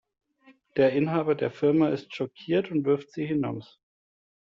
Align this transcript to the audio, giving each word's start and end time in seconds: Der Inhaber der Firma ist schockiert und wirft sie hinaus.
Der 0.77 0.93
Inhaber 0.93 1.35
der 1.35 1.51
Firma 1.51 1.89
ist 1.89 2.15
schockiert 2.15 2.71
und 2.71 2.85
wirft 2.85 3.11
sie 3.11 3.27
hinaus. 3.27 3.79